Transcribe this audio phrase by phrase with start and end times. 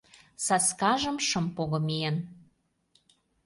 [0.45, 2.17] Саскажым шым пого миен.